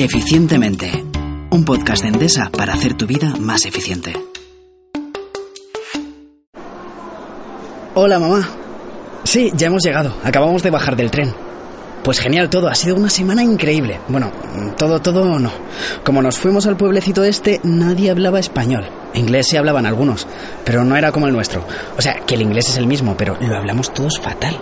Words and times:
Eficientemente. 0.00 1.04
Un 1.50 1.64
podcast 1.64 2.02
de 2.02 2.10
Endesa 2.10 2.50
para 2.56 2.72
hacer 2.72 2.94
tu 2.94 3.04
vida 3.04 3.34
más 3.40 3.66
eficiente. 3.66 4.12
Hola, 7.96 8.20
mamá. 8.20 8.48
Sí, 9.24 9.50
ya 9.56 9.66
hemos 9.66 9.82
llegado. 9.82 10.14
Acabamos 10.22 10.62
de 10.62 10.70
bajar 10.70 10.94
del 10.94 11.10
tren. 11.10 11.34
Pues 12.04 12.20
genial 12.20 12.48
todo, 12.48 12.68
ha 12.68 12.76
sido 12.76 12.94
una 12.94 13.10
semana 13.10 13.42
increíble. 13.42 13.98
Bueno, 14.06 14.30
todo, 14.76 15.02
todo 15.02 15.36
no. 15.40 15.50
Como 16.04 16.22
nos 16.22 16.38
fuimos 16.38 16.68
al 16.68 16.76
pueblecito 16.76 17.24
este, 17.24 17.60
nadie 17.64 18.10
hablaba 18.10 18.38
español. 18.38 18.88
Inglés 19.14 19.48
sí 19.48 19.56
hablaban 19.56 19.84
algunos, 19.84 20.28
pero 20.64 20.84
no 20.84 20.94
era 20.94 21.10
como 21.10 21.26
el 21.26 21.32
nuestro. 21.32 21.64
O 21.98 22.00
sea, 22.00 22.20
que 22.24 22.36
el 22.36 22.42
inglés 22.42 22.68
es 22.68 22.76
el 22.76 22.86
mismo, 22.86 23.16
pero 23.16 23.36
lo 23.40 23.56
hablamos 23.56 23.92
todos 23.92 24.20
fatal. 24.20 24.60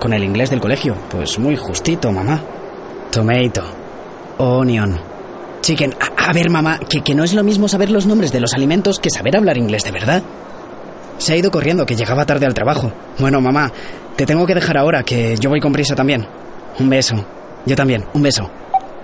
Con 0.00 0.12
el 0.12 0.24
inglés 0.24 0.50
del 0.50 0.60
colegio, 0.60 0.96
pues 1.08 1.38
muy 1.38 1.56
justito, 1.56 2.10
mamá. 2.10 2.42
Tomato, 3.12 3.62
onion, 4.38 5.00
chicken. 5.60 5.94
A, 6.00 6.30
a 6.30 6.32
ver, 6.32 6.50
mamá, 6.50 6.78
que, 6.78 7.02
que 7.02 7.14
no 7.14 7.24
es 7.24 7.34
lo 7.34 7.42
mismo 7.42 7.68
saber 7.68 7.90
los 7.90 8.06
nombres 8.06 8.32
de 8.32 8.40
los 8.40 8.54
alimentos 8.54 8.98
que 8.98 9.10
saber 9.10 9.36
hablar 9.36 9.56
inglés 9.56 9.84
de 9.84 9.92
verdad. 9.92 10.22
Se 11.18 11.32
ha 11.32 11.36
ido 11.36 11.50
corriendo, 11.50 11.86
que 11.86 11.96
llegaba 11.96 12.26
tarde 12.26 12.46
al 12.46 12.54
trabajo. 12.54 12.92
Bueno, 13.18 13.40
mamá, 13.40 13.70
te 14.16 14.26
tengo 14.26 14.46
que 14.46 14.54
dejar 14.54 14.76
ahora, 14.76 15.02
que 15.02 15.36
yo 15.36 15.48
voy 15.48 15.60
con 15.60 15.72
prisa 15.72 15.94
también. 15.94 16.26
Un 16.78 16.88
beso. 16.88 17.14
Yo 17.66 17.76
también, 17.76 18.04
un 18.12 18.22
beso. 18.22 18.50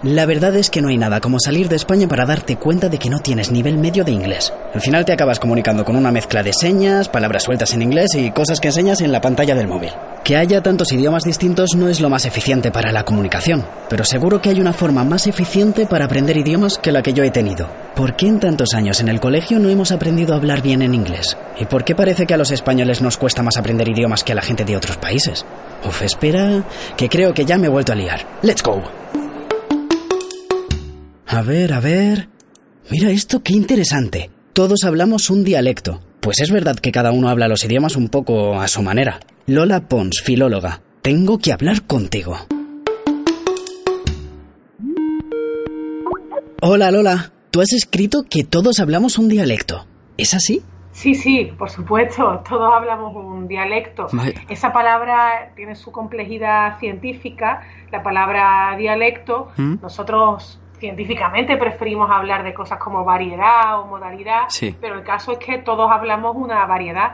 La 0.03 0.25
verdad 0.25 0.57
es 0.57 0.71
que 0.71 0.81
no 0.81 0.89
hay 0.89 0.97
nada 0.97 1.21
como 1.21 1.39
salir 1.39 1.69
de 1.69 1.77
España 1.77 2.09
para 2.09 2.25
darte 2.25 2.57
cuenta 2.57 2.89
de 2.89 2.99
que 2.99 3.11
no 3.11 3.19
tienes 3.19 3.51
nivel 3.51 3.77
medio 3.77 4.03
de 4.03 4.13
inglés. 4.13 4.51
Al 4.73 4.81
final 4.81 5.05
te 5.05 5.13
acabas 5.13 5.39
comunicando 5.39 5.85
con 5.85 5.95
una 5.95 6.11
mezcla 6.11 6.43
de 6.43 6.55
señas, 6.55 7.11
palabras 7.11 7.43
sueltas 7.43 7.75
en 7.75 7.83
inglés 7.83 8.15
y 8.15 8.31
cosas 8.31 8.61
que 8.61 8.69
enseñas 8.69 9.03
en 9.03 9.13
la 9.13 9.21
pantalla 9.21 9.55
del 9.55 9.69
móvil. 9.69 9.91
Que 10.25 10.39
haya 10.39 10.63
tantos 10.63 10.91
idiomas 10.93 11.25
distintos 11.25 11.75
no 11.77 11.91
es 11.91 12.01
lo 12.01 12.09
más 12.09 12.25
eficiente 12.25 12.71
para 12.71 12.93
la 12.93 13.05
comunicación, 13.05 13.67
pero 13.91 14.07
seguro 14.07 14.41
que 14.41 14.49
hay 14.49 14.59
una 14.59 14.73
forma 14.73 15.05
más 15.05 15.27
eficiente 15.27 15.85
para 15.85 16.07
aprender 16.07 16.39
idiomas 16.39 16.79
que 16.79 16.93
la 16.93 17.03
que 17.03 17.13
yo 17.13 17.23
he 17.23 17.31
tenido. 17.31 17.69
¿Por 17.95 18.17
qué 18.17 18.27
en 18.29 18.41
tantos 18.41 18.73
años 18.73 19.01
en 19.01 19.09
el 19.11 19.21
colegio 19.21 19.59
no 19.59 19.69
hemos 19.69 19.93
aprendido 19.93 20.33
a 20.33 20.39
hablar 20.39 20.63
bien 20.63 20.81
en 20.81 20.95
inglés? 20.95 21.37
¿Y 21.59 21.67
por 21.67 21.85
qué 21.85 21.95
parece 21.95 22.27
que 22.27 22.33
a 22.33 22.39
los 22.39 22.53
españoles 22.53 23.03
nos 23.03 23.19
cuesta 23.19 23.43
más 23.43 23.59
aprender 23.59 23.87
idiomas 23.87 24.25
que 24.25 24.33
a 24.33 24.37
la 24.37 24.43
gente 24.43 24.65
de 24.65 24.79
otros 24.79 24.97
países? 24.97 25.45
Uf, 25.87 26.01
espera, 26.01 26.65
que 26.97 27.11
creo 27.11 27.35
que 27.35 27.45
ya 27.45 27.59
me 27.59 27.67
he 27.67 27.71
vuelto 27.71 27.93
a 27.93 27.97
liar. 27.97 28.21
¡Let's 28.41 28.63
go! 28.63 28.83
A 31.33 31.43
ver, 31.43 31.73
a 31.73 31.79
ver. 31.79 32.29
Mira 32.91 33.11
esto, 33.11 33.41
qué 33.45 33.53
interesante. 33.53 34.33
Todos 34.53 34.83
hablamos 34.85 35.31
un 35.31 35.45
dialecto. 35.45 36.01
Pues 36.21 36.41
es 36.41 36.51
verdad 36.51 36.75
que 36.75 36.91
cada 36.91 37.13
uno 37.13 37.29
habla 37.29 37.47
los 37.47 37.65
idiomas 37.65 37.95
un 37.95 38.09
poco 38.09 38.61
a 38.61 38.67
su 38.67 38.83
manera. 38.83 39.21
Lola 39.47 39.87
Pons, 39.87 40.23
filóloga. 40.25 40.81
Tengo 41.03 41.39
que 41.39 41.53
hablar 41.53 41.83
contigo. 41.87 42.37
Hola 46.63 46.91
Lola, 46.91 47.31
tú 47.53 47.61
has 47.61 47.73
escrito 47.75 48.25
que 48.29 48.43
todos 48.43 48.81
hablamos 48.81 49.17
un 49.17 49.29
dialecto. 49.29 49.87
¿Es 50.17 50.35
así? 50.35 50.65
Sí, 50.91 51.15
sí, 51.15 51.53
por 51.57 51.71
supuesto, 51.71 52.43
todos 52.49 52.73
hablamos 52.75 53.15
un 53.15 53.47
dialecto. 53.47 54.09
Vaya. 54.13 54.43
Esa 54.49 54.73
palabra 54.73 55.53
tiene 55.55 55.77
su 55.77 55.93
complejidad 55.93 56.81
científica, 56.81 57.63
la 57.93 58.03
palabra 58.03 58.75
dialecto. 58.77 59.53
¿Mm? 59.57 59.77
Nosotros 59.81 60.59
científicamente 60.81 61.57
preferimos 61.57 62.11
hablar 62.11 62.43
de 62.43 62.53
cosas 62.55 62.79
como 62.79 63.05
variedad 63.05 63.79
o 63.81 63.87
modalidad, 63.87 64.45
Sí. 64.49 64.75
pero 64.81 64.95
el 64.97 65.05
caso 65.05 65.33
es 65.33 65.39
que 65.39 65.59
todos 65.59 65.91
hablamos 65.91 66.35
una 66.37 66.65
variedad, 66.67 67.13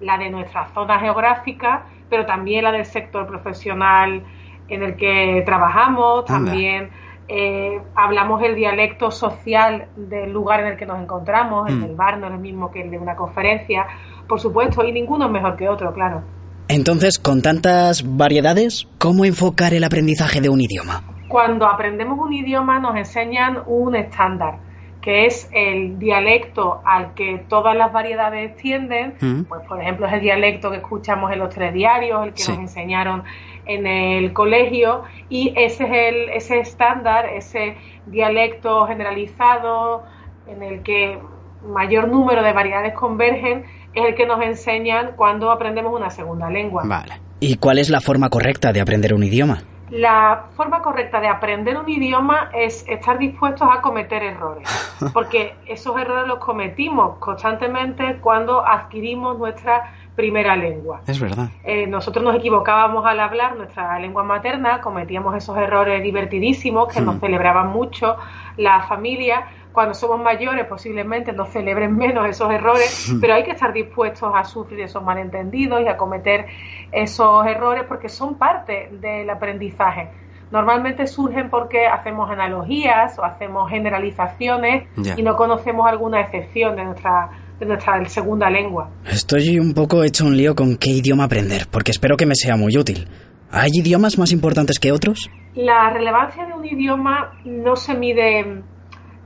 la 0.00 0.18
de 0.18 0.28
nuestra 0.28 0.66
zona 0.74 0.98
geográfica, 0.98 1.84
pero 2.10 2.26
también 2.26 2.64
la 2.64 2.72
del 2.72 2.84
sector 2.84 3.26
profesional 3.26 4.22
en 4.68 4.82
el 4.82 4.96
que 4.96 5.42
trabajamos, 5.46 6.28
Anda. 6.28 6.50
también 6.50 6.90
eh, 7.26 7.80
hablamos 7.94 8.42
el 8.42 8.54
dialecto 8.54 9.10
social 9.10 9.86
del 9.96 10.30
lugar 10.30 10.60
en 10.60 10.66
el 10.72 10.76
que 10.76 10.84
nos 10.84 11.00
encontramos, 11.00 11.66
el 11.70 11.76
Mm. 11.76 11.80
del 11.80 11.96
bar 11.96 12.18
no 12.18 12.26
es 12.26 12.34
el 12.34 12.38
mismo 12.38 12.70
que 12.70 12.82
el 12.82 12.90
de 12.90 12.98
una 12.98 13.16
conferencia, 13.16 13.86
por 14.28 14.38
supuesto, 14.40 14.84
y 14.84 14.92
ninguno 14.92 15.24
es 15.24 15.30
mejor 15.32 15.56
que 15.56 15.66
otro, 15.68 15.90
claro. 15.94 16.22
Entonces, 16.68 17.18
con 17.18 17.40
tantas 17.40 18.02
variedades, 18.16 18.86
¿cómo 18.98 19.24
enfocar 19.24 19.72
el 19.72 19.84
aprendizaje 19.84 20.40
de 20.42 20.50
un 20.50 20.60
idioma? 20.60 21.02
Cuando 21.34 21.66
aprendemos 21.66 22.16
un 22.20 22.32
idioma 22.32 22.78
nos 22.78 22.94
enseñan 22.94 23.64
un 23.66 23.96
estándar, 23.96 24.58
que 25.00 25.26
es 25.26 25.50
el 25.52 25.98
dialecto 25.98 26.80
al 26.84 27.14
que 27.14 27.44
todas 27.48 27.76
las 27.76 27.92
variedades 27.92 28.54
tienden. 28.54 29.14
Mm. 29.20 29.42
Pues, 29.48 29.66
por 29.66 29.82
ejemplo, 29.82 30.06
es 30.06 30.12
el 30.12 30.20
dialecto 30.20 30.70
que 30.70 30.76
escuchamos 30.76 31.32
en 31.32 31.40
los 31.40 31.52
telediarios, 31.52 32.24
el 32.24 32.34
que 32.34 32.42
Sí. 32.42 32.52
nos 32.52 32.60
enseñaron 32.60 33.24
en 33.66 33.84
el 33.84 34.32
colegio, 34.32 35.02
y 35.28 35.52
ese 35.56 35.82
es 35.86 35.90
el, 35.90 36.28
ese 36.30 36.60
estándar, 36.60 37.26
ese 37.26 37.78
dialecto 38.06 38.86
generalizado 38.86 40.04
en 40.46 40.62
el 40.62 40.84
que 40.84 41.18
mayor 41.66 42.06
número 42.06 42.44
de 42.44 42.52
variedades 42.52 42.94
convergen, 42.94 43.64
es 43.92 44.04
el 44.04 44.14
que 44.14 44.24
nos 44.24 44.40
enseñan 44.40 45.14
cuando 45.16 45.50
aprendemos 45.50 45.92
una 45.92 46.10
segunda 46.10 46.48
lengua. 46.48 46.84
Vale. 46.86 47.14
¿Y 47.40 47.56
cuál 47.56 47.78
es 47.80 47.90
la 47.90 48.00
forma 48.00 48.28
correcta 48.30 48.72
de 48.72 48.80
aprender 48.80 49.12
un 49.14 49.24
idioma? 49.24 49.64
La 49.90 50.46
forma 50.56 50.80
correcta 50.80 51.20
de 51.20 51.28
aprender 51.28 51.76
un 51.76 51.88
idioma 51.88 52.48
es 52.54 52.88
estar 52.88 53.18
dispuestos 53.18 53.68
a 53.70 53.82
cometer 53.82 54.22
errores, 54.22 54.68
porque 55.12 55.54
esos 55.66 55.96
errores 55.98 56.26
los 56.26 56.38
cometimos 56.38 57.18
constantemente 57.18 58.18
cuando 58.20 58.66
adquirimos 58.66 59.38
nuestra 59.38 59.92
primera 60.14 60.54
lengua. 60.56 61.00
Es 61.06 61.18
verdad. 61.20 61.48
Eh, 61.64 61.86
nosotros 61.86 62.24
nos 62.24 62.36
equivocábamos 62.36 63.04
al 63.04 63.18
hablar 63.20 63.56
nuestra 63.56 63.98
lengua 63.98 64.22
materna, 64.22 64.80
cometíamos 64.80 65.36
esos 65.36 65.56
errores 65.58 66.02
divertidísimos 66.02 66.92
que 66.92 67.00
Hmm. 67.00 67.06
nos 67.06 67.20
celebraban 67.20 67.68
mucho 67.70 68.16
la 68.56 68.82
familia. 68.82 69.46
Cuando 69.72 69.92
somos 69.94 70.20
mayores 70.20 70.66
posiblemente 70.66 71.32
nos 71.32 71.48
celebren 71.48 71.96
menos 71.96 72.28
esos 72.28 72.50
errores, 72.52 73.12
pero 73.20 73.34
hay 73.34 73.42
que 73.42 73.50
estar 73.50 73.72
dispuestos 73.72 74.32
a 74.34 74.44
sufrir 74.44 74.80
esos 74.82 75.02
malentendidos 75.02 75.80
y 75.82 75.88
a 75.88 75.96
cometer 75.96 76.46
esos 76.92 77.44
errores 77.46 77.84
porque 77.88 78.08
son 78.08 78.36
parte 78.38 78.88
del 78.92 79.28
aprendizaje. 79.30 80.08
Normalmente 80.54 81.08
surgen 81.08 81.50
porque 81.50 81.84
hacemos 81.88 82.30
analogías 82.30 83.18
o 83.18 83.24
hacemos 83.24 83.68
generalizaciones 83.68 84.84
Ya. 84.96 85.14
y 85.18 85.22
no 85.24 85.34
conocemos 85.34 85.84
alguna 85.88 86.20
excepción 86.20 86.76
de 86.76 86.84
nuestra, 86.84 87.28
de 87.58 87.66
nuestra 87.66 88.04
segunda 88.04 88.48
lengua. 88.48 88.88
Estoy 89.10 89.58
un 89.58 89.74
poco 89.74 90.04
hecho 90.04 90.24
un 90.24 90.36
lío 90.36 90.54
con 90.54 90.76
qué 90.76 90.90
idioma 90.90 91.24
aprender, 91.24 91.66
porque 91.72 91.90
espero 91.90 92.16
que 92.16 92.26
me 92.26 92.36
sea 92.36 92.56
muy 92.56 92.78
útil. 92.78 93.08
¿Hay 93.50 93.70
idiomas 93.74 94.16
más 94.16 94.30
importantes 94.30 94.78
que 94.78 94.92
otros? 94.92 95.28
La 95.56 95.90
relevancia 95.90 96.46
de 96.46 96.52
un 96.52 96.64
idioma 96.64 97.32
no 97.44 97.74
se 97.74 97.94
mide 97.96 98.62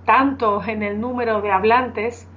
tanto 0.06 0.62
en 0.66 0.82
el 0.82 0.98
número 1.00 1.40
de 1.42 1.50
hablantes 1.50 2.27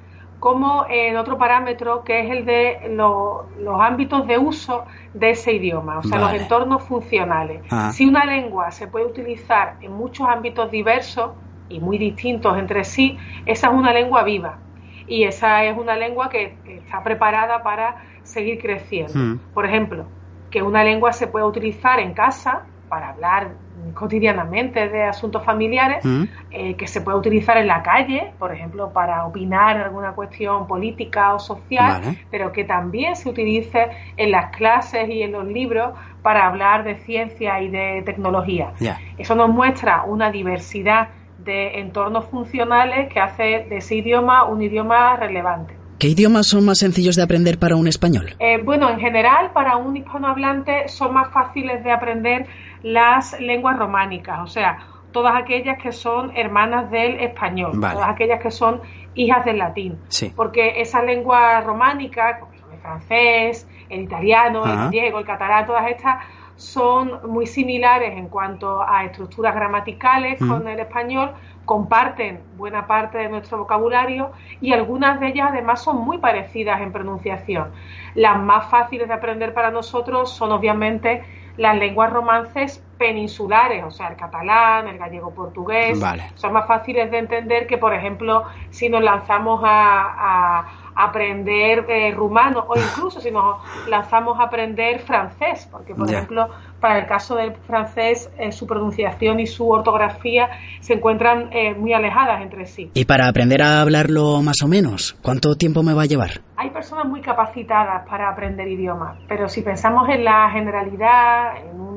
como 0.42 0.88
en 0.90 1.18
otro 1.18 1.38
parámetro 1.38 2.04
que 2.04 2.20
es 2.22 2.32
el 2.32 2.46
de 2.46 2.90
lo- 2.90 3.46
los 3.60 3.80
ámbitos 3.80 4.26
de 4.26 4.40
uso 4.40 4.86
de 5.14 5.30
ese 5.30 5.54
idioma, 5.54 6.00
o 6.00 6.04
sea, 6.04 6.20
Vale. 6.20 6.34
los 6.34 6.42
entornos 6.42 6.84
funcionales. 6.84 7.62
Ah. 7.70 7.92
Si 7.94 8.08
una 8.08 8.26
lengua 8.26 8.72
se 8.72 8.88
puede 8.88 9.06
utilizar 9.06 9.76
en 9.82 9.92
muchos 9.94 10.28
ámbitos 10.28 10.72
diversos 10.72 11.34
y 11.70 11.80
muy 11.80 12.00
distintos 12.00 12.58
entre 12.58 12.84
sí, 12.84 13.20
esa 13.46 13.68
es 13.68 13.74
una 13.74 13.94
lengua 13.94 14.24
viva 14.24 14.58
y 15.06 15.26
esa 15.26 15.64
es 15.64 15.78
una 15.78 15.96
lengua 15.96 16.30
que 16.30 16.58
está 16.66 17.04
preparada 17.04 17.62
para 17.62 17.98
seguir 18.24 18.60
creciendo. 18.60 19.14
Mm. 19.16 19.40
Por 19.54 19.68
ejemplo, 19.68 20.06
que 20.50 20.64
una 20.64 20.84
lengua 20.84 21.14
se 21.14 21.28
pueda 21.28 21.46
utilizar 21.46 22.00
en 22.00 22.14
casa 22.16 22.64
para 22.90 23.10
hablar 23.10 23.52
cotidianamente 23.94 24.90
de 24.90 25.04
asuntos 25.04 25.44
familiares, 25.44 26.04
Mm. 26.06 26.24
eh, 26.52 26.76
que 26.76 26.88
se 26.88 27.02
puede 27.02 27.18
utilizar 27.18 27.58
en 27.58 27.68
la 27.68 27.82
calle, 27.84 28.32
por 28.40 28.54
ejemplo, 28.54 28.92
para 28.92 29.26
opinar 29.26 29.76
en 29.78 29.84
alguna 29.84 30.12
cuestión 30.14 30.68
política 30.68 31.34
o 31.34 31.40
social, 31.40 32.02
Vale. 32.02 32.18
pero 32.30 32.52
que 32.52 32.64
también 32.64 33.16
se 33.16 33.30
utilice 33.30 33.88
en 34.18 34.32
las 34.32 34.56
clases 34.56 35.10
y 35.10 35.22
en 35.24 35.32
los 35.34 35.46
libros 35.46 35.92
para 36.22 36.48
hablar 36.48 36.84
de 36.84 36.96
ciencia 37.00 37.62
y 37.62 37.70
de 37.70 38.04
tecnología. 38.06 38.72
Eso 39.18 39.36
nos 39.36 39.50
muestra 39.50 40.04
una 40.04 40.32
diversidad 40.32 41.10
de 41.40 41.80
entornos 41.80 42.26
funcionales 42.26 43.12
que 43.12 43.20
hace 43.20 43.66
de 43.68 43.78
ese 43.78 43.96
idioma 43.96 44.44
un 44.44 44.62
idioma 44.62 45.16
relevante. 45.18 45.81
¿Qué 46.02 46.08
idiomas 46.08 46.48
son 46.48 46.66
más 46.66 46.80
sencillos 46.80 47.16
de 47.16 47.22
aprender 47.22 47.60
para 47.60 47.76
un 47.76 47.88
español? 47.88 48.34
Eh, 48.40 48.60
bueno, 48.64 48.90
en 48.90 49.00
general, 49.00 49.52
para 49.54 49.76
un 49.76 49.96
hispanohablante 49.96 50.88
son 50.88 51.14
más 51.14 51.32
fáciles 51.32 51.84
de 51.84 51.92
aprender 51.92 52.48
las 52.82 53.40
lenguas 53.40 53.78
románicas, 53.78 54.40
o 54.40 54.48
sea, 54.48 54.80
todas 55.12 55.36
aquellas 55.36 55.78
que 55.78 55.92
son 55.92 56.36
hermanas 56.36 56.90
del 56.90 57.20
español, 57.20 57.74
Vale. 57.76 57.94
todas 57.94 58.10
aquellas 58.10 58.42
que 58.42 58.50
son 58.50 58.82
hijas 59.14 59.46
del 59.46 59.60
latín. 59.60 60.00
Sí. 60.08 60.34
Porque 60.36 60.82
esa 60.82 61.04
lengua 61.04 61.62
románica, 61.62 62.40
como 62.40 62.52
el 62.74 62.80
francés, 62.80 63.70
el 63.88 64.02
italiano, 64.02 64.66
Ajá. 64.66 64.86
el 64.86 64.90
griego, 64.90 65.20
el 65.20 65.26
catalán, 65.26 65.68
todas 65.68 65.88
estas 65.88 66.16
son 66.62 67.20
muy 67.28 67.48
similares 67.48 68.16
en 68.16 68.28
cuanto 68.28 68.84
a 68.88 69.04
estructuras 69.04 69.56
gramaticales 69.56 70.40
Mm. 70.40 70.48
con 70.48 70.68
el 70.68 70.80
español, 70.80 71.32
comparten 71.66 72.42
buena 72.56 72.86
parte 72.86 73.18
de 73.18 73.30
nuestro 73.30 73.58
vocabulario 73.58 74.32
y 74.62 74.72
algunas 74.74 75.20
de 75.20 75.30
ellas 75.30 75.48
además 75.50 75.82
son 75.82 75.98
muy 75.98 76.20
parecidas 76.20 76.82
en 76.82 76.92
pronunciación. 76.92 77.72
Las 78.14 78.40
más 78.40 78.70
fáciles 78.70 79.08
de 79.08 79.14
aprender 79.14 79.54
para 79.54 79.72
nosotros 79.72 80.32
son 80.32 80.52
obviamente 80.52 81.24
las 81.58 81.76
lenguas 81.78 82.14
romances, 82.14 82.84
peninsulares, 83.02 83.84
o 83.84 83.90
sea, 83.90 84.10
el 84.10 84.16
catalán, 84.16 84.88
el 84.88 85.00
gallego-portugués, 85.00 86.00
son 86.36 86.54
más 86.54 86.68
fáciles 86.68 87.10
de 87.10 87.18
entender 87.18 87.66
que, 87.66 87.80
por 87.80 87.96
ejemplo, 87.96 88.44
si 88.70 88.90
nos 88.90 89.02
lanzamos 89.02 89.60
a, 89.64 90.78
aprender 90.94 91.86
eh, 91.88 92.12
rumano 92.12 92.66
o 92.68 92.78
incluso 92.78 93.22
si 93.22 93.32
nos 93.32 93.58
lanzamos 93.88 94.38
a 94.40 94.44
aprender 94.44 95.00
francés, 95.00 95.68
porque, 95.72 95.96
por 95.96 96.12
ejemplo, 96.12 96.50
para 96.82 97.00
el 97.00 97.08
caso 97.08 97.36
del 97.36 97.54
francés, 97.56 98.30
eh, 98.38 98.52
su 98.52 98.68
pronunciación 98.68 99.40
y 99.40 99.48
su 99.48 99.70
ortografía 99.70 100.50
se 100.82 100.94
encuentran 100.94 101.50
eh, 101.54 101.74
muy 101.74 101.94
alejadas 101.94 102.42
entre 102.42 102.66
sí. 102.66 102.92
¿Y 102.94 103.06
para 103.06 103.30
aprender 103.30 103.64
a 103.64 103.82
hablarlo 103.82 104.42
más 104.42 104.62
o 104.64 104.68
menos? 104.68 105.16
¿Cuánto 105.22 105.56
tiempo 105.56 105.82
me 105.82 105.94
va 105.94 106.04
a 106.04 106.08
llevar? 106.08 106.42
Hay 106.58 106.70
personas 106.72 107.06
muy 107.06 107.22
capacitadas 107.22 108.06
para 108.08 108.30
aprender 108.30 108.68
idiomas, 108.68 109.18
pero 109.30 109.48
si 109.48 109.62
pensamos 109.62 110.10
en 110.10 110.26
la 110.26 110.52
generalidad, 110.52 111.56
en 111.58 111.80
un 111.80 111.91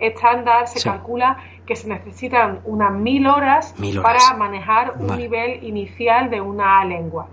estándar, 0.00 0.68
se 0.68 0.82
calcula 0.82 1.38
que 1.66 1.76
se 1.76 1.88
necesitan 1.88 2.60
unas 2.64 2.92
mil 2.92 3.26
horas, 3.26 3.74
para 4.02 4.34
manejar 4.36 4.94
un 4.98 5.16
nivel 5.16 5.62
inicial 5.64 6.30
de 6.30 6.40
una 6.40 6.84
lengua. 6.84 7.28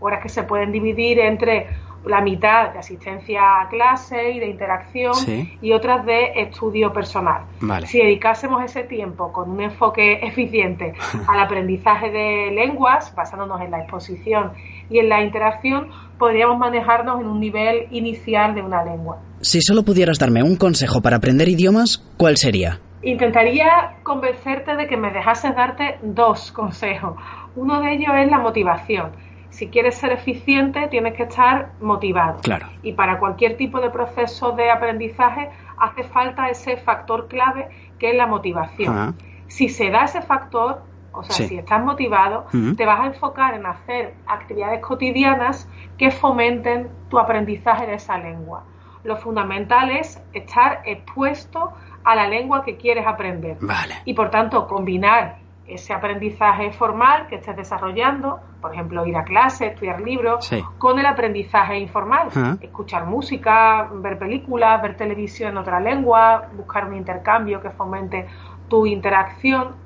Horas 0.00 0.22
que 0.22 0.28
se 0.28 0.42
pueden 0.42 0.72
dividir 0.72 1.18
entre 1.18 1.68
la 2.06 2.20
mitad 2.20 2.72
de 2.72 2.78
asistencia 2.78 3.60
a 3.60 3.68
clase 3.68 4.32
y 4.32 4.38
de 4.40 4.48
interacción 4.48 5.14
y 5.60 5.72
otras 5.72 6.06
de 6.06 6.32
estudio 6.36 6.92
personal. 6.92 7.42
Si 7.84 7.98
dedicásemos 7.98 8.64
ese 8.64 8.84
tiempo 8.84 9.32
con 9.32 9.50
un 9.50 9.60
enfoque 9.60 10.14
eficiente 10.22 10.94
al 11.26 11.40
aprendizaje 11.40 12.10
de 12.10 12.50
lenguas, 12.52 13.14
basándonos 13.14 13.60
en 13.60 13.70
la 13.70 13.80
exposición 13.80 14.52
y 14.88 14.98
en 14.98 15.08
la 15.08 15.22
interacción, 15.22 15.88
podríamos 16.18 16.58
manejarnos 16.58 17.20
en 17.20 17.26
un 17.26 17.40
nivel 17.40 17.88
inicial 17.90 18.54
de 18.54 18.62
una 18.62 18.84
lengua. 18.84 19.18
Si 19.40 19.60
solo 19.60 19.82
pudieras 19.82 20.18
darme 20.18 20.42
un 20.42 20.56
consejo 20.56 21.02
para 21.02 21.16
aprender 21.16 21.48
idiomas, 21.48 21.98
¿cuál 22.16 22.36
sería? 22.36 22.80
Intentaría 23.02 23.96
convencerte 24.02 24.74
de 24.76 24.86
que 24.86 24.96
me 24.96 25.12
dejases 25.12 25.54
darte 25.54 25.98
dos 26.02 26.50
consejos. 26.52 27.16
Uno 27.54 27.80
de 27.80 27.94
ellos 27.94 28.10
es 28.18 28.30
la 28.30 28.38
motivación. 28.38 29.12
Si 29.50 29.68
quieres 29.68 29.96
ser 29.96 30.12
eficiente, 30.12 30.88
tienes 30.88 31.14
que 31.14 31.24
estar 31.24 31.70
motivado. 31.80 32.40
Claro. 32.42 32.68
Y 32.82 32.92
para 32.92 33.18
cualquier 33.18 33.56
tipo 33.56 33.80
de 33.80 33.90
proceso 33.90 34.52
de 34.52 34.70
aprendizaje 34.70 35.50
hace 35.78 36.04
falta 36.04 36.48
ese 36.48 36.76
factor 36.76 37.28
clave 37.28 37.68
que 37.98 38.10
es 38.10 38.16
la 38.16 38.26
motivación. 38.26 39.16
Si 39.46 39.68
se 39.68 39.90
da 39.90 40.04
ese 40.04 40.22
factor, 40.22 40.82
o 41.12 41.22
sea, 41.22 41.46
si 41.46 41.56
estás 41.56 41.82
motivado, 41.82 42.46
te 42.76 42.84
vas 42.84 43.00
a 43.00 43.06
enfocar 43.06 43.54
en 43.54 43.64
hacer 43.64 44.14
actividades 44.26 44.80
cotidianas 44.80 45.68
que 45.96 46.10
fomenten 46.10 46.88
tu 47.08 47.18
aprendizaje 47.18 47.86
de 47.86 47.94
esa 47.94 48.18
lengua. 48.18 48.64
Lo 49.04 49.16
fundamental 49.16 49.90
es 49.90 50.20
estar 50.32 50.82
expuesto 50.84 51.72
a 52.04 52.14
la 52.14 52.28
lengua 52.28 52.64
que 52.64 52.76
quieres 52.76 53.06
aprender. 53.06 53.56
Vale. 53.60 53.94
Y 54.04 54.14
por 54.14 54.30
tanto, 54.30 54.66
combinar 54.66 55.38
ese 55.66 55.92
aprendizaje 55.92 56.72
formal 56.72 57.26
que 57.28 57.36
estés 57.36 57.56
desarrollando, 57.56 58.40
por 58.66 58.74
ejemplo, 58.74 59.06
ir 59.06 59.16
a 59.16 59.22
clase, 59.22 59.68
estudiar 59.68 60.00
libros, 60.00 60.50
con 60.76 60.98
el 60.98 61.06
aprendizaje 61.06 61.78
informal, 61.78 62.30
escuchar 62.60 63.06
música, 63.06 63.88
ver 64.02 64.18
películas, 64.18 64.82
ver 64.82 64.96
televisión 64.96 65.50
en 65.50 65.58
otra 65.58 65.78
lengua, 65.78 66.48
buscar 66.56 66.88
un 66.88 66.96
intercambio 66.96 67.60
que 67.62 67.70
fomente 67.70 68.26
tu 68.68 68.84
interacción. 68.84 69.76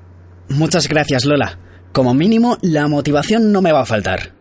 Muchas 0.49 0.87
gracias, 0.87 1.25
Lola. 1.25 1.59
Como 1.93 2.15
mínimo, 2.15 2.57
la 2.63 2.87
motivación 2.87 3.51
no 3.51 3.61
me 3.61 3.71
va 3.71 3.81
a 3.81 3.85
faltar. 3.85 4.40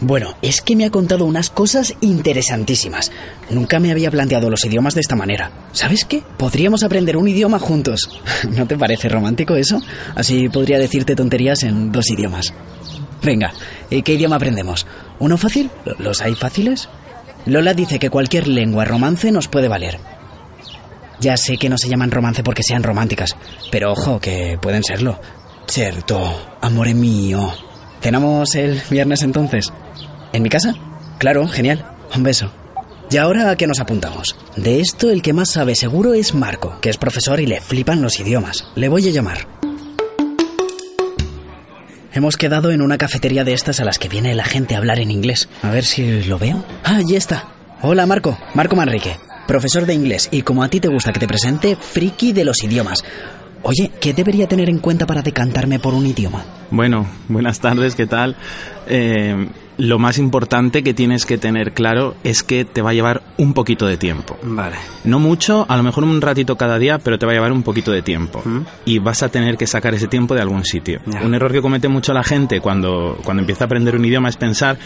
Bueno, 0.00 0.36
es 0.42 0.60
que 0.60 0.76
me 0.76 0.84
ha 0.84 0.90
contado 0.90 1.24
unas 1.24 1.50
cosas 1.50 1.94
interesantísimas. 2.00 3.10
Nunca 3.50 3.80
me 3.80 3.90
había 3.90 4.12
planteado 4.12 4.48
los 4.48 4.64
idiomas 4.64 4.94
de 4.94 5.00
esta 5.00 5.16
manera. 5.16 5.50
¿Sabes 5.72 6.04
qué? 6.04 6.22
Podríamos 6.36 6.84
aprender 6.84 7.16
un 7.16 7.26
idioma 7.26 7.58
juntos. 7.58 8.08
¿No 8.50 8.66
te 8.66 8.78
parece 8.78 9.08
romántico 9.08 9.56
eso? 9.56 9.80
Así 10.14 10.48
podría 10.48 10.78
decirte 10.78 11.16
tonterías 11.16 11.64
en 11.64 11.90
dos 11.90 12.08
idiomas. 12.10 12.54
Venga, 13.22 13.52
¿qué 13.90 14.14
idioma 14.14 14.36
aprendemos? 14.36 14.86
¿Uno 15.18 15.36
fácil? 15.36 15.70
¿Los 15.98 16.22
hay 16.22 16.36
fáciles? 16.36 16.88
Lola 17.46 17.74
dice 17.74 17.98
que 17.98 18.10
cualquier 18.10 18.46
lengua 18.46 18.84
romance 18.84 19.32
nos 19.32 19.48
puede 19.48 19.66
valer. 19.66 19.98
Ya 21.20 21.36
sé 21.36 21.56
que 21.56 21.68
no 21.68 21.76
se 21.76 21.88
llaman 21.88 22.12
romance 22.12 22.44
porque 22.44 22.62
sean 22.62 22.84
románticas, 22.84 23.34
pero 23.72 23.90
ojo, 23.90 24.20
que 24.20 24.56
pueden 24.62 24.84
serlo. 24.84 25.20
Cierto, 25.66 26.56
amore 26.60 26.94
mío. 26.94 27.52
¿Cenamos 28.00 28.54
el 28.54 28.80
viernes 28.88 29.22
entonces? 29.22 29.72
¿En 30.32 30.42
mi 30.42 30.48
casa? 30.48 30.74
Claro, 31.18 31.46
genial. 31.48 31.84
Un 32.14 32.22
beso. 32.22 32.50
¿Y 33.10 33.16
ahora 33.16 33.50
a 33.50 33.56
qué 33.56 33.66
nos 33.66 33.80
apuntamos? 33.80 34.36
De 34.56 34.80
esto 34.80 35.10
el 35.10 35.22
que 35.22 35.32
más 35.32 35.50
sabe 35.52 35.74
seguro 35.74 36.12
es 36.14 36.34
Marco, 36.34 36.78
que 36.80 36.90
es 36.90 36.98
profesor 36.98 37.40
y 37.40 37.46
le 37.46 37.60
flipan 37.60 38.02
los 38.02 38.20
idiomas. 38.20 38.66
Le 38.74 38.88
voy 38.88 39.08
a 39.08 39.10
llamar. 39.10 39.48
Hemos 42.12 42.36
quedado 42.36 42.70
en 42.70 42.82
una 42.82 42.98
cafetería 42.98 43.44
de 43.44 43.54
estas 43.54 43.80
a 43.80 43.84
las 43.84 43.98
que 43.98 44.08
viene 44.08 44.34
la 44.34 44.44
gente 44.44 44.74
a 44.74 44.78
hablar 44.78 44.98
en 44.98 45.10
inglés. 45.10 45.48
A 45.62 45.70
ver 45.70 45.84
si 45.84 46.22
lo 46.24 46.38
veo. 46.38 46.64
Ah, 46.84 47.00
ya 47.06 47.16
está. 47.16 47.48
Hola 47.80 48.06
Marco, 48.06 48.36
Marco 48.54 48.74
Manrique, 48.74 49.16
profesor 49.46 49.86
de 49.86 49.94
inglés 49.94 50.28
y 50.32 50.42
como 50.42 50.64
a 50.64 50.68
ti 50.68 50.80
te 50.80 50.88
gusta 50.88 51.12
que 51.12 51.20
te 51.20 51.28
presente, 51.28 51.76
friki 51.76 52.32
de 52.32 52.44
los 52.44 52.62
idiomas. 52.64 53.04
Oye, 53.62 53.90
¿qué 54.00 54.14
debería 54.14 54.46
tener 54.46 54.68
en 54.68 54.78
cuenta 54.78 55.06
para 55.06 55.22
decantarme 55.22 55.78
por 55.78 55.94
un 55.94 56.06
idioma? 56.06 56.44
Bueno, 56.70 57.06
buenas 57.28 57.60
tardes, 57.60 57.94
¿qué 57.94 58.06
tal? 58.06 58.36
Eh, 58.86 59.48
lo 59.78 59.98
más 59.98 60.18
importante 60.18 60.82
que 60.82 60.92
tienes 60.92 61.24
que 61.24 61.38
tener 61.38 61.72
claro 61.72 62.14
es 62.24 62.42
que 62.42 62.64
te 62.64 62.82
va 62.82 62.90
a 62.90 62.94
llevar 62.94 63.22
un 63.36 63.54
poquito 63.54 63.86
de 63.86 63.96
tiempo. 63.96 64.36
Vale. 64.42 64.76
No 65.04 65.18
mucho, 65.20 65.66
a 65.68 65.76
lo 65.76 65.82
mejor 65.82 66.04
un 66.04 66.20
ratito 66.20 66.56
cada 66.56 66.78
día, 66.78 66.98
pero 66.98 67.18
te 67.18 67.26
va 67.26 67.32
a 67.32 67.34
llevar 67.36 67.52
un 67.52 67.62
poquito 67.62 67.92
de 67.92 68.02
tiempo. 68.02 68.42
Y 68.84 68.98
vas 68.98 69.22
a 69.22 69.28
tener 69.28 69.56
que 69.56 69.66
sacar 69.66 69.94
ese 69.94 70.08
tiempo 70.08 70.34
de 70.34 70.40
algún 70.40 70.64
sitio. 70.64 71.00
Un 71.24 71.34
error 71.34 71.52
que 71.52 71.62
comete 71.62 71.88
mucho 71.88 72.12
la 72.12 72.24
gente 72.24 72.60
cuando, 72.60 73.18
cuando 73.24 73.40
empieza 73.40 73.64
a 73.64 73.66
aprender 73.66 73.94
un 73.94 74.04
idioma 74.04 74.28
es 74.28 74.36
pensar 74.36 74.78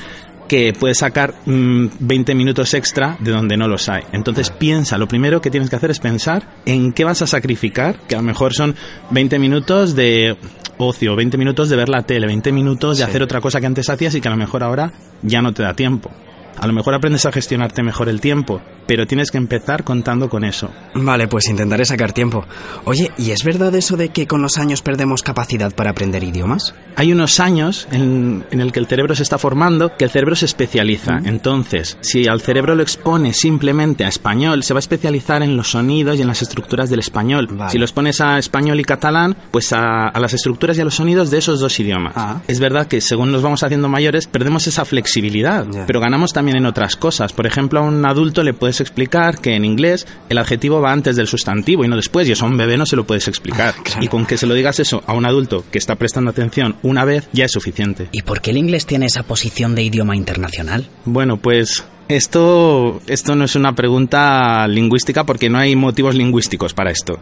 que 0.52 0.74
puedes 0.78 0.98
sacar 0.98 1.32
20 1.46 2.34
mm, 2.34 2.36
minutos 2.36 2.74
extra 2.74 3.16
de 3.20 3.30
donde 3.30 3.56
no 3.56 3.68
los 3.68 3.88
hay. 3.88 4.02
Entonces 4.12 4.50
piensa, 4.50 4.98
lo 4.98 5.08
primero 5.08 5.40
que 5.40 5.50
tienes 5.50 5.70
que 5.70 5.76
hacer 5.76 5.90
es 5.90 5.98
pensar 5.98 6.46
en 6.66 6.92
qué 6.92 7.04
vas 7.04 7.22
a 7.22 7.26
sacrificar, 7.26 7.96
que 8.06 8.16
a 8.16 8.18
lo 8.18 8.24
mejor 8.24 8.52
son 8.52 8.74
20 9.12 9.38
minutos 9.38 9.96
de 9.96 10.36
ocio, 10.76 11.16
20 11.16 11.38
minutos 11.38 11.70
de 11.70 11.76
ver 11.76 11.88
la 11.88 12.02
tele, 12.02 12.26
20 12.26 12.52
minutos 12.52 12.98
de 12.98 13.04
hacer 13.04 13.22
otra 13.22 13.40
cosa 13.40 13.60
que 13.60 13.66
antes 13.66 13.88
hacías 13.88 14.14
y 14.14 14.20
que 14.20 14.28
a 14.28 14.30
lo 14.30 14.36
mejor 14.36 14.62
ahora 14.62 14.92
ya 15.22 15.40
no 15.40 15.54
te 15.54 15.62
da 15.62 15.72
tiempo. 15.72 16.10
A 16.58 16.66
lo 16.66 16.74
mejor 16.74 16.94
aprendes 16.94 17.24
a 17.24 17.32
gestionarte 17.32 17.82
mejor 17.82 18.10
el 18.10 18.20
tiempo, 18.20 18.60
pero 18.92 19.06
tienes 19.06 19.30
que 19.30 19.38
empezar 19.38 19.84
contando 19.84 20.28
con 20.28 20.44
eso. 20.44 20.68
Vale, 20.92 21.26
pues 21.26 21.48
intentaré 21.48 21.86
sacar 21.86 22.12
tiempo. 22.12 22.44
Oye, 22.84 23.10
¿y 23.16 23.30
es 23.30 23.42
verdad 23.42 23.74
eso 23.74 23.96
de 23.96 24.10
que 24.10 24.26
con 24.26 24.42
los 24.42 24.58
años 24.58 24.82
perdemos 24.82 25.22
capacidad 25.22 25.74
para 25.74 25.92
aprender 25.92 26.22
idiomas? 26.22 26.74
Hay 26.94 27.10
unos 27.10 27.40
años 27.40 27.88
en, 27.90 28.44
el 28.50 28.70
que 28.70 28.80
el 28.80 28.86
cerebro 28.86 29.14
se 29.14 29.22
está 29.22 29.38
formando, 29.38 29.96
que 29.96 30.04
el 30.04 30.10
cerebro 30.10 30.36
se 30.36 30.44
especializa. 30.44 31.20
Entonces, 31.24 31.96
si 32.02 32.28
al 32.28 32.42
cerebro 32.42 32.74
lo 32.74 32.82
expone 32.82 33.32
simplemente 33.32 34.04
a 34.04 34.08
español, 34.08 34.62
se 34.62 34.74
va 34.74 34.78
a 34.78 34.80
especializar 34.80 35.42
en 35.42 35.56
los 35.56 35.70
sonidos 35.70 36.18
y 36.18 36.20
en 36.20 36.28
las 36.28 36.42
estructuras 36.42 36.90
del 36.90 37.00
español. 37.00 37.48
Si 37.70 37.78
lo 37.78 37.86
expones 37.86 38.20
a 38.20 38.36
español 38.36 38.78
y 38.78 38.84
catalán, 38.84 39.34
pues 39.50 39.72
a, 39.72 40.12
las 40.20 40.34
estructuras 40.34 40.76
y 40.76 40.82
a 40.82 40.84
los 40.84 40.96
sonidos 40.96 41.30
de 41.30 41.38
esos 41.38 41.60
dos 41.60 41.80
idiomas. 41.80 42.12
Ah. 42.14 42.42
Es 42.46 42.60
verdad 42.60 42.88
que 42.88 43.00
según 43.00 43.32
nos 43.32 43.40
vamos 43.40 43.62
haciendo 43.62 43.88
mayores, 43.88 44.26
perdemos 44.26 44.66
esa 44.66 44.84
flexibilidad, 44.84 45.66
pero 45.86 45.98
ganamos 45.98 46.34
también 46.34 46.58
en 46.58 46.66
otras 46.66 46.96
cosas. 46.96 47.32
Por 47.32 47.46
ejemplo, 47.46 47.80
a 47.80 47.84
un 47.84 48.04
adulto 48.04 48.42
le 48.42 48.52
puedes 48.52 48.81
explicar 48.82 49.38
que 49.38 49.54
en 49.54 49.64
inglés 49.64 50.06
el 50.28 50.38
adjetivo 50.38 50.80
va 50.80 50.92
antes 50.92 51.16
del 51.16 51.26
sustantivo 51.26 51.84
y 51.84 51.88
no 51.88 51.96
después, 51.96 52.28
y 52.28 52.32
eso 52.32 52.44
a 52.44 52.48
un 52.48 52.56
bebé 52.56 52.76
no 52.76 52.86
se 52.86 52.96
lo 52.96 53.04
puedes 53.04 53.28
explicar. 53.28 53.74
Y 54.00 54.08
con 54.08 54.26
que 54.26 54.36
se 54.36 54.46
lo 54.46 54.54
digas 54.54 54.80
eso 54.80 55.02
a 55.06 55.14
un 55.14 55.26
adulto 55.26 55.64
que 55.70 55.78
está 55.78 55.96
prestando 55.96 56.30
atención 56.30 56.76
una 56.82 57.04
vez, 57.04 57.28
ya 57.32 57.44
es 57.44 57.52
suficiente. 57.52 58.08
¿Y 58.12 58.22
por 58.22 58.40
qué 58.40 58.50
el 58.50 58.58
inglés 58.58 58.86
tiene 58.86 59.06
esa 59.06 59.22
posición 59.22 59.74
de 59.74 59.82
idioma 59.82 60.16
internacional? 60.16 60.88
Bueno, 61.04 61.36
pues 61.36 61.84
esto, 62.16 63.00
esto 63.06 63.34
no 63.34 63.44
es 63.44 63.56
una 63.56 63.74
pregunta 63.74 64.66
lingüística 64.68 65.24
porque 65.24 65.48
no 65.48 65.58
hay 65.58 65.76
motivos 65.76 66.14
lingüísticos 66.14 66.74
para 66.74 66.90
esto. 66.90 67.18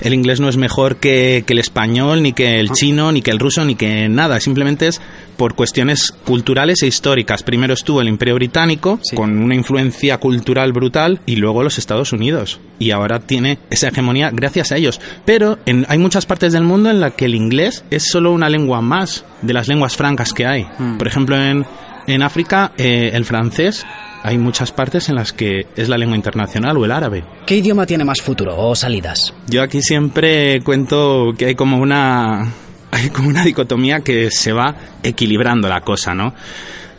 El 0.00 0.14
inglés 0.14 0.40
no 0.40 0.48
es 0.48 0.56
mejor 0.56 0.96
que, 0.96 1.44
el 1.46 1.58
español, 1.58 2.22
ni 2.22 2.32
que 2.32 2.58
el 2.60 2.70
chino, 2.70 3.12
ni 3.12 3.22
que 3.22 3.30
el 3.30 3.38
ruso, 3.38 3.64
ni 3.64 3.74
que 3.74 4.08
nada. 4.08 4.40
Simplemente 4.40 4.88
es 4.88 5.00
por 5.36 5.54
cuestiones 5.54 6.12
culturales 6.24 6.82
e 6.82 6.86
históricas. 6.86 7.42
Primero 7.42 7.74
estuvo 7.74 8.00
el 8.00 8.08
Imperio 8.08 8.34
Británico, 8.34 8.98
con 9.14 9.38
una 9.38 9.54
influencia 9.54 10.18
cultural 10.18 10.72
brutal, 10.72 11.20
y 11.26 11.36
luego 11.36 11.62
los 11.62 11.78
Estados 11.78 12.12
Unidos. 12.12 12.60
Y 12.78 12.90
ahora 12.90 13.20
tiene 13.20 13.58
esa 13.70 13.88
hegemonía 13.88 14.30
gracias 14.32 14.72
a 14.72 14.76
ellos. 14.76 15.00
Pero 15.24 15.58
hay 15.88 15.98
muchas 15.98 16.26
partes 16.26 16.52
del 16.52 16.64
mundo 16.64 16.90
en 16.90 17.00
las 17.00 17.14
que 17.14 17.26
el 17.26 17.34
inglés 17.34 17.84
es 17.90 18.04
solo 18.10 18.32
una 18.32 18.48
lengua 18.48 18.80
más 18.80 19.24
de 19.42 19.54
las 19.54 19.68
lenguas 19.68 19.96
francas 19.96 20.32
que 20.32 20.46
hay. 20.46 20.66
Mm. 20.78 20.98
Por 20.98 21.06
ejemplo, 21.06 21.36
en, 21.36 21.64
en 22.06 22.22
África, 22.22 22.72
eh, 22.76 23.10
el 23.14 23.24
francés 23.24 23.84
hay 24.24 24.38
muchas 24.38 24.72
partes 24.72 25.10
en 25.10 25.16
las 25.16 25.34
que 25.34 25.66
es 25.76 25.90
la 25.90 25.98
lengua 25.98 26.16
internacional 26.16 26.78
o 26.78 26.84
el 26.86 26.92
árabe. 26.92 27.24
¿Qué 27.44 27.56
idioma 27.56 27.84
tiene 27.84 28.04
más 28.04 28.22
futuro 28.22 28.56
o 28.56 28.74
salidas? 28.74 29.34
Yo 29.48 29.62
aquí 29.62 29.82
siempre 29.82 30.62
cuento 30.62 31.34
que 31.36 31.44
hay 31.44 31.54
como 31.54 31.76
una 31.76 32.50
hay 32.90 33.10
como 33.10 33.28
una 33.28 33.44
dicotomía 33.44 34.00
que 34.00 34.30
se 34.30 34.52
va 34.54 34.76
equilibrando 35.02 35.68
la 35.68 35.82
cosa, 35.82 36.14
¿no? 36.14 36.32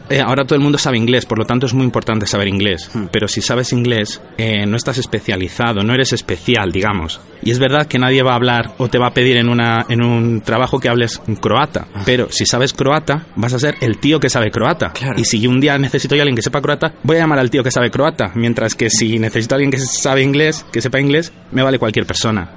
Eh, 0.10 0.22
ahora 0.22 0.46
todo 0.46 0.56
el 0.56 0.62
mundo 0.62 0.78
sabe 0.78 0.98
inglés, 0.98 1.26
por 1.26 1.38
lo 1.38 1.46
tanto 1.46 1.66
es 1.66 1.74
muy 1.74 1.84
importante 1.84 2.26
saber 2.26 2.48
inglés. 2.48 2.90
Hmm. 2.94 3.06
Pero 3.12 3.28
si 3.28 3.42
sabes 3.42 3.74
inglés, 3.74 4.22
eh, 4.38 4.66
no 4.66 4.78
estás 4.78 4.98
especializado, 4.98 5.84
no 5.84 5.94
eres 5.94 6.14
especial, 6.14 6.72
digamos. 6.72 7.20
Y 7.42 7.52
es 7.52 7.60
verdad 7.60 7.88
que 7.88 8.00
nadie 8.00 8.24
va 8.24 8.32
a 8.32 8.36
hablar 8.36 8.74
o 8.78 8.88
te 8.88 8.98
va 8.98 9.08
a 9.08 9.14
pedir 9.14 9.38
en, 9.38 9.50
una, 9.50 9.86
en 9.90 10.04
un 10.04 10.42
trabajo 10.42 10.80
que 10.80 10.90
hables 10.90 11.22
croata. 11.42 11.88
Ah. 11.94 12.04
Pero 12.06 12.28
si 12.32 12.46
sabes 12.46 12.74
croata, 12.74 13.28
vas 13.36 13.54
a 13.54 13.60
ser 13.60 13.76
el 13.82 13.98
tío 13.98 14.20
que 14.20 14.30
sabe 14.30 14.52
croata. 14.52 14.94
Y 15.18 15.26
si 15.26 15.46
un 15.48 15.60
día 15.60 15.78
necesito 15.78 16.16
a 16.16 16.18
alguien 16.18 16.36
que 16.36 16.42
sepa 16.42 16.62
croata, 16.62 16.94
voy 17.04 17.18
a 17.18 17.20
llamar 17.20 17.40
al 17.40 17.50
tío 17.50 17.64
que 17.64 17.72
sabe 17.72 17.92
croata. 17.92 18.32
Mientras 18.36 18.76
que 18.76 18.90
si 18.90 19.20
necesito 19.20 19.56
a 19.56 19.58
alguien 19.58 19.72
que 19.72 19.80
sabe 19.80 20.24
inglés, 20.24 20.66
que 20.72 20.82
sepa 20.82 21.00
inglés, 21.00 21.32
me 21.52 21.62
vale 21.62 21.80
cualquier 21.80 22.06
persona. 22.06 22.50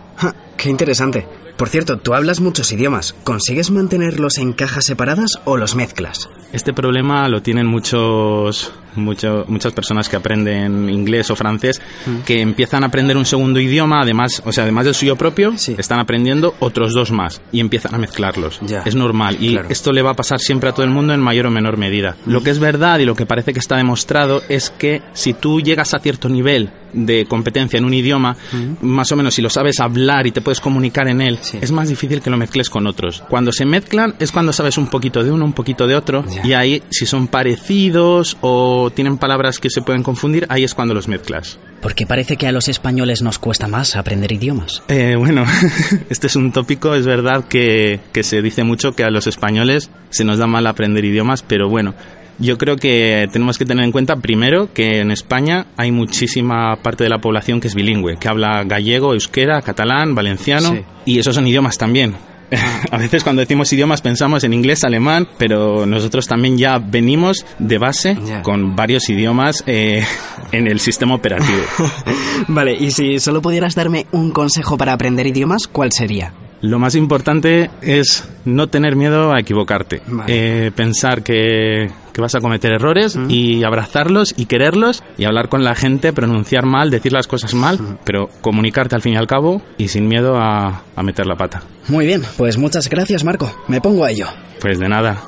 ¡Qué 0.56 0.68
interesante! 0.68 1.26
Por 1.58 1.68
cierto, 1.68 1.98
tú 1.98 2.14
hablas 2.14 2.40
muchos 2.40 2.70
idiomas. 2.70 3.16
¿Consigues 3.24 3.72
mantenerlos 3.72 4.38
en 4.38 4.52
cajas 4.52 4.84
separadas 4.84 5.40
o 5.44 5.56
los 5.56 5.74
mezclas? 5.74 6.30
Este 6.52 6.72
problema 6.72 7.28
lo 7.28 7.42
tienen 7.42 7.66
muchos 7.66 8.72
mucho, 8.94 9.44
muchas 9.48 9.72
personas 9.72 10.08
que 10.08 10.16
aprenden 10.16 10.90
inglés 10.90 11.30
o 11.30 11.36
francés 11.36 11.80
mm. 12.06 12.20
que 12.20 12.40
empiezan 12.40 12.84
a 12.84 12.88
aprender 12.88 13.16
un 13.16 13.24
segundo 13.24 13.60
idioma, 13.60 14.02
además, 14.02 14.42
o 14.44 14.52
sea, 14.52 14.64
además 14.64 14.84
del 14.84 14.94
suyo 14.94 15.16
propio, 15.16 15.54
están 15.76 16.00
aprendiendo 16.00 16.54
otros 16.60 16.94
dos 16.94 17.10
más 17.10 17.40
y 17.52 17.60
empiezan 17.60 17.94
a 17.94 17.98
mezclarlos. 17.98 18.60
es 18.84 18.94
normal 18.94 19.36
y 19.40 19.58
esto 19.68 19.92
le 19.92 20.02
va 20.02 20.10
a 20.10 20.14
pasar 20.14 20.40
siempre 20.40 20.70
a 20.70 20.72
todo 20.72 20.84
el 20.84 20.90
mundo 20.90 21.14
en 21.14 21.20
mayor 21.20 21.46
o 21.46 21.50
menor 21.50 21.76
medida. 21.76 22.16
Lo 22.26 22.42
que 22.42 22.50
es 22.50 22.58
verdad 22.58 22.98
y 22.98 23.04
lo 23.04 23.14
que 23.14 23.26
parece 23.26 23.52
que 23.52 23.60
está 23.60 23.76
demostrado 23.76 24.42
es 24.48 24.70
que 24.70 25.02
si 25.12 25.34
tú 25.34 25.60
llegas 25.60 25.94
a 25.94 25.98
cierto 25.98 26.28
nivel 26.28 26.70
de 26.92 27.26
competencia 27.26 27.78
en 27.78 27.84
un 27.84 27.94
idioma, 27.94 28.36
más 28.80 29.10
o 29.12 29.16
menos 29.16 29.34
si 29.34 29.42
lo 29.42 29.50
sabes 29.50 29.80
hablar 29.80 30.26
y 30.26 30.32
te 30.32 30.40
puedes 30.40 30.60
comunicar 30.60 31.08
en 31.08 31.20
él, 31.20 31.38
es 31.60 31.72
más 31.72 31.88
difícil 31.88 32.20
que 32.20 32.30
lo 32.30 32.36
mezcles 32.36 32.70
con 32.70 32.86
otros. 32.86 33.22
Cuando 33.28 33.52
se 33.52 33.64
mezclan 33.64 34.14
es 34.18 34.32
cuando 34.32 34.52
sabes 34.52 34.78
un 34.78 34.88
poquito 34.88 35.22
de 35.22 35.30
uno, 35.30 35.44
un 35.44 35.52
poquito 35.52 35.86
de 35.86 35.94
otro 35.94 36.24
y 36.44 36.52
ahí 36.52 36.82
si 36.90 37.06
son 37.06 37.28
parecidos 37.28 38.36
o 38.40 38.90
tienen 38.94 39.18
palabras 39.18 39.58
que 39.58 39.70
se 39.70 39.82
pueden 39.82 40.02
confundir, 40.02 40.46
ahí 40.48 40.64
es 40.64 40.74
cuando 40.74 40.94
los 40.94 41.08
mezclas. 41.08 41.58
Porque 41.80 42.06
parece 42.06 42.36
que 42.36 42.48
a 42.48 42.52
los 42.52 42.68
españoles 42.68 43.22
nos 43.22 43.38
cuesta 43.38 43.68
más 43.68 43.94
aprender 43.94 44.32
idiomas. 44.32 44.82
Eh, 44.88 45.14
bueno, 45.16 45.44
este 46.10 46.26
es 46.26 46.36
un 46.36 46.52
tópico, 46.52 46.94
es 46.94 47.06
verdad 47.06 47.44
que, 47.44 48.00
que 48.12 48.24
se 48.24 48.42
dice 48.42 48.64
mucho 48.64 48.92
que 48.92 49.04
a 49.04 49.10
los 49.10 49.26
españoles 49.26 49.90
se 50.10 50.24
nos 50.24 50.38
da 50.38 50.46
mal 50.46 50.66
aprender 50.66 51.04
idiomas, 51.04 51.42
pero 51.42 51.68
bueno, 51.68 51.94
yo 52.38 52.56
creo 52.58 52.76
que 52.76 53.26
tenemos 53.32 53.58
que 53.58 53.64
tener 53.64 53.84
en 53.84 53.92
cuenta 53.92 54.16
primero 54.16 54.72
que 54.72 55.00
en 55.00 55.10
España 55.10 55.66
hay 55.76 55.90
muchísima 55.90 56.76
parte 56.76 57.04
de 57.04 57.10
la 57.10 57.18
población 57.18 57.60
que 57.60 57.68
es 57.68 57.74
bilingüe, 57.74 58.16
que 58.18 58.28
habla 58.28 58.64
gallego, 58.64 59.12
euskera, 59.12 59.62
catalán, 59.62 60.14
valenciano 60.14 60.76
y 61.04 61.18
esos 61.18 61.34
son 61.34 61.46
idiomas 61.46 61.78
también. 61.78 62.14
a 62.90 62.96
veces 62.96 63.22
cuando 63.22 63.40
decimos 63.40 63.72
idiomas 63.72 64.00
pensamos 64.00 64.44
en 64.44 64.54
inglés, 64.54 64.84
alemán, 64.84 65.28
pero 65.36 65.84
nosotros 65.86 66.26
también 66.26 66.56
ya 66.56 66.78
venimos 66.78 67.44
de 67.58 67.78
base 67.78 68.16
con 68.42 68.74
varios 68.74 69.08
idiomas 69.08 69.64
eh, 69.66 70.04
en 70.52 70.66
el 70.66 70.80
sistema 70.80 71.14
operativo. 71.14 71.62
vale, 72.48 72.74
y 72.74 72.90
si 72.90 73.18
solo 73.20 73.42
pudieras 73.42 73.74
darme 73.74 74.06
un 74.12 74.30
consejo 74.30 74.78
para 74.78 74.92
aprender 74.92 75.26
idiomas, 75.26 75.66
¿cuál 75.66 75.92
sería? 75.92 76.32
Lo 76.60 76.78
más 76.78 76.94
importante 76.96 77.70
es 77.82 78.28
no 78.44 78.66
tener 78.66 78.96
miedo 78.96 79.32
a 79.32 79.40
equivocarte. 79.40 80.02
Eh, 80.26 80.72
pensar 80.74 81.22
que, 81.22 81.90
vas 82.18 82.34
a 82.34 82.40
cometer 82.40 82.72
errores 82.72 83.16
y 83.28 83.62
abrazarlos 83.62 84.34
y 84.36 84.46
quererlos 84.46 85.04
y 85.16 85.24
hablar 85.24 85.48
con 85.48 85.62
la 85.62 85.76
gente, 85.76 86.12
pronunciar 86.12 86.66
mal, 86.66 86.90
decir 86.90 87.12
las 87.12 87.28
cosas 87.28 87.54
mal, 87.54 87.98
pero 88.04 88.28
comunicarte 88.40 88.96
al 88.96 89.02
fin 89.02 89.12
y 89.14 89.16
al 89.16 89.28
cabo 89.28 89.62
y 89.76 89.86
sin 89.86 90.08
miedo 90.08 90.36
a, 90.36 90.82
a 90.96 91.02
meter 91.04 91.26
la 91.26 91.36
pata. 91.36 91.62
Muy 91.86 92.06
bien, 92.06 92.22
pues 92.36 92.58
muchas 92.58 92.88
gracias 92.88 93.22
Marco. 93.22 93.54
Me 93.68 93.80
pongo 93.80 94.04
a 94.04 94.10
ello. 94.10 94.26
Pues 94.60 94.80
de 94.80 94.88
nada. 94.88 95.22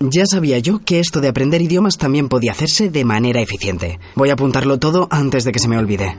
Ya 0.00 0.24
sabía 0.26 0.58
yo 0.58 0.80
que 0.84 0.98
esto 0.98 1.20
de 1.20 1.28
aprender 1.28 1.62
idiomas 1.62 1.96
también 1.96 2.28
podía 2.28 2.50
hacerse 2.50 2.90
de 2.90 3.04
manera 3.04 3.40
eficiente. 3.40 4.00
Voy 4.16 4.30
a 4.30 4.34
apuntarlo 4.34 4.78
todo 4.78 5.06
antes 5.10 5.44
de 5.44 5.52
que 5.52 5.58
se 5.60 5.68
me 5.68 5.78
olvide. 5.78 6.16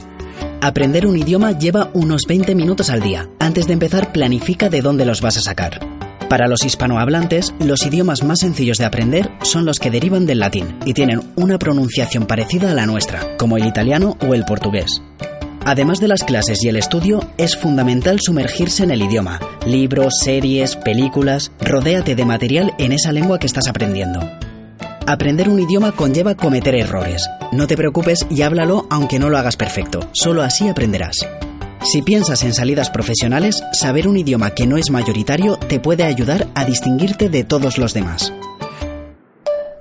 Aprender 0.62 1.06
un 1.06 1.18
idioma 1.18 1.52
lleva 1.52 1.92
unos 1.94 2.24
20 2.28 2.56
minutos 2.56 2.90
al 2.90 3.02
día. 3.02 3.30
Antes 3.40 3.68
de 3.68 3.74
empezar, 3.74 4.12
planifica 4.12 4.70
de 4.70 4.82
dónde 4.82 5.06
los 5.06 5.22
vas 5.22 5.38
a 5.38 5.42
sacar. 5.42 5.80
Para 6.30 6.48
los 6.48 6.66
hispanohablantes, 6.66 7.54
los 7.60 7.86
idiomas 7.86 8.24
más 8.24 8.40
sencillos 8.40 8.78
de 8.78 8.86
aprender 8.86 9.32
son 9.44 9.66
los 9.66 9.80
que 9.80 9.92
derivan 9.92 10.26
del 10.26 10.40
latín 10.40 10.78
y 10.84 10.94
tienen 10.94 11.22
una 11.36 11.58
pronunciación 11.58 12.26
parecida 12.26 12.72
a 12.72 12.74
la 12.74 12.86
nuestra, 12.86 13.38
como 13.38 13.56
el 13.56 13.66
italiano 13.66 14.18
o 14.28 14.34
el 14.34 14.44
portugués. 14.44 15.02
Además 15.64 16.00
de 16.00 16.08
las 16.08 16.24
clases 16.24 16.64
y 16.64 16.70
el 16.70 16.76
estudio, 16.76 17.20
es 17.38 17.56
fundamental 17.56 18.20
sumergirse 18.20 18.84
en 18.84 18.92
el 18.92 19.02
idioma. 19.04 19.40
Libros, 19.66 20.16
series, 20.24 20.76
películas, 20.76 21.52
rodéate 21.60 22.16
de 22.16 22.26
material 22.26 22.74
en 22.80 22.94
esa 22.94 23.12
lengua 23.12 23.38
que 23.38 23.48
estás 23.48 23.68
aprendiendo. 23.68 24.20
Aprender 25.08 25.48
un 25.48 25.58
idioma 25.58 25.94
conlleva 25.94 26.36
cometer 26.36 26.76
errores. 26.76 27.30
No 27.54 27.66
te 27.66 27.78
preocupes 27.78 28.28
y 28.30 28.42
háblalo 28.42 28.88
aunque 28.90 29.20
no 29.20 29.30
lo 29.30 29.38
hagas 29.38 29.56
perfecto. 29.56 30.02
Solo 30.12 30.44
así 30.44 30.68
aprenderás. 30.68 31.26
Si 31.82 32.02
piensas 32.02 32.44
en 32.44 32.54
salidas 32.54 32.90
profesionales, 32.90 33.64
saber 33.72 34.10
un 34.10 34.18
idioma 34.18 34.52
que 34.52 34.68
no 34.68 34.76
es 34.76 34.92
mayoritario 34.92 35.56
te 35.56 35.80
puede 35.80 36.04
ayudar 36.04 36.50
a 36.56 36.66
distinguirte 36.66 37.30
de 37.30 37.46
todos 37.46 37.78
los 37.78 37.94
demás. 37.94 38.34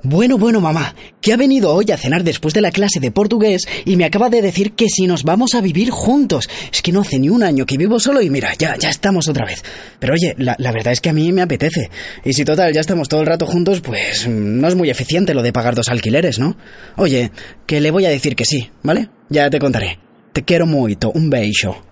Bueno, 0.08 0.38
bueno, 0.38 0.60
mamá, 0.60 0.94
que 1.20 1.32
ha 1.32 1.36
venido 1.36 1.74
hoy 1.74 1.90
a 1.90 1.96
cenar 1.96 2.22
después 2.22 2.54
de 2.54 2.60
la 2.60 2.70
clase 2.70 3.00
de 3.00 3.10
portugués 3.10 3.66
y 3.84 3.96
me 3.96 4.04
acaba 4.04 4.30
de 4.30 4.40
decir 4.40 4.74
que 4.74 4.88
si 4.88 5.08
nos 5.08 5.24
vamos 5.24 5.56
a 5.56 5.60
vivir 5.60 5.90
juntos. 5.90 6.48
Es 6.70 6.80
que 6.80 6.92
no 6.92 7.00
hace 7.00 7.18
ni 7.18 7.28
un 7.28 7.42
año 7.42 7.66
que 7.66 7.76
vivo 7.76 7.98
solo 7.98 8.22
y 8.22 8.30
mira, 8.30 8.54
ya, 8.56 8.76
ya 8.76 8.88
estamos 8.88 9.26
otra 9.26 9.44
vez. 9.44 9.64
Pero 9.98 10.12
oye, 10.12 10.36
la, 10.38 10.54
verdad 10.70 10.92
es 10.92 11.00
que 11.00 11.10
a 11.10 11.12
mí 11.12 11.32
me 11.32 11.42
apetece. 11.42 11.90
Y 12.24 12.34
si 12.34 12.44
total 12.44 12.72
ya 12.72 12.82
estamos 12.82 13.08
todo 13.08 13.20
el 13.20 13.26
rato 13.26 13.46
juntos, 13.46 13.80
pues 13.80 14.28
mm, 14.28 14.60
no 14.60 14.68
es 14.68 14.76
muy 14.76 14.90
eficiente 14.90 15.34
lo 15.34 15.42
de 15.42 15.52
pagar 15.52 15.74
dos 15.74 15.88
alquileres, 15.88 16.38
¿no? 16.38 16.56
Oye, 16.96 17.32
que 17.66 17.80
le 17.80 17.90
voy 17.90 18.06
a 18.06 18.10
decir 18.10 18.36
que 18.36 18.44
sí, 18.44 18.70
¿vale? 18.84 19.08
Ya 19.28 19.50
te 19.50 19.58
contaré. 19.58 19.98
Te 20.32 20.44
quiero 20.44 20.66
mucho, 20.66 21.10
un 21.10 21.30
beso. 21.30 21.82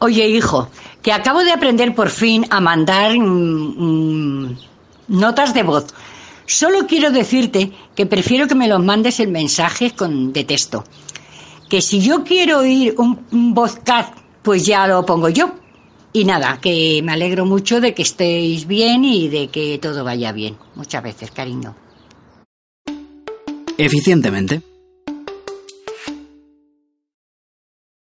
Oye, 0.00 0.26
hijo, 0.26 0.70
que 1.02 1.12
acabo 1.12 1.44
de 1.44 1.52
aprender 1.52 1.94
por 1.94 2.08
fin 2.08 2.46
a 2.48 2.62
mandar... 2.62 3.14
Mm, 3.18 4.71
notas 5.12 5.54
de 5.54 5.62
voz. 5.62 5.94
Solo 6.46 6.86
quiero 6.86 7.10
decirte 7.10 7.70
que 7.94 8.06
prefiero 8.06 8.48
que 8.48 8.54
me 8.54 8.68
los 8.68 8.82
mandes 8.82 9.20
en 9.20 9.30
mensajes 9.30 9.92
con, 9.92 10.32
de 10.32 10.44
texto. 10.44 10.84
Que 11.68 11.80
si 11.80 12.00
yo 12.00 12.24
quiero 12.24 12.60
oír 12.60 12.94
un, 12.98 13.24
un 13.30 13.54
pues 14.42 14.66
ya 14.66 14.86
lo 14.86 15.06
pongo 15.06 15.28
yo. 15.28 15.52
Y 16.12 16.24
nada, 16.24 16.58
que 16.60 17.00
me 17.02 17.12
alegro 17.12 17.46
mucho 17.46 17.80
de 17.80 17.94
que 17.94 18.02
estéis 18.02 18.66
bien 18.66 19.04
y 19.04 19.28
de 19.28 19.48
que 19.48 19.78
todo 19.78 20.04
vaya 20.04 20.32
bien. 20.32 20.56
Muchas 20.74 21.02
veces, 21.02 21.30
cariño. 21.30 21.74
Eficientemente. 23.78 24.60